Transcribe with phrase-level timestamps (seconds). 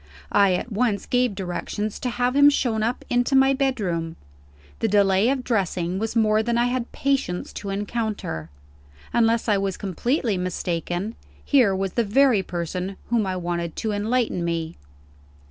[0.31, 4.15] I at once gave directions to have him shown up into my bedroom.
[4.79, 8.49] The delay of dressing was more than I had patience to encounter.
[9.13, 11.13] Unless I was completely mistaken,
[11.45, 14.75] here was the very person whom I wanted to enlighten me.